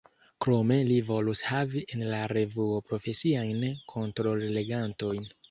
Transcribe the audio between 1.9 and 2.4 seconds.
en la